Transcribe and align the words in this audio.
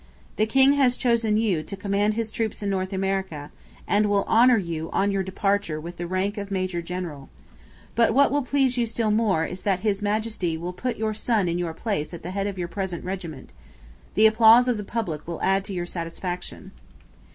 'The 0.37 0.47
king 0.47 0.73
has 0.73 0.97
chosen 0.97 1.37
you 1.37 1.61
to 1.61 1.77
command 1.77 2.15
his 2.15 2.31
troops 2.31 2.63
in 2.63 2.71
North 2.71 2.91
America, 2.91 3.51
and 3.87 4.07
will 4.09 4.23
honour 4.23 4.57
you 4.57 4.89
on 4.89 5.11
your 5.11 5.21
departure 5.21 5.79
with 5.79 5.97
the 5.97 6.07
rank 6.07 6.39
of 6.39 6.49
major 6.49 6.81
general. 6.81 7.29
But 7.93 8.11
what 8.11 8.31
will 8.31 8.41
please 8.41 8.77
you 8.79 8.87
still 8.87 9.11
more 9.11 9.45
is 9.45 9.61
that 9.61 9.81
His 9.81 10.01
Majesty 10.01 10.57
will 10.57 10.73
put 10.73 10.97
your 10.97 11.13
son 11.13 11.47
in 11.47 11.59
your 11.59 11.75
place 11.75 12.15
at 12.15 12.23
the 12.23 12.31
head 12.31 12.47
of 12.47 12.57
your 12.57 12.67
present 12.67 13.03
regiment. 13.05 13.53
The 14.15 14.25
applause 14.25 14.67
of 14.67 14.77
the 14.77 14.83
public 14.83 15.27
will 15.27 15.39
add 15.43 15.63
to 15.65 15.73
your 15.75 15.85
satisfaction.' 15.85 16.71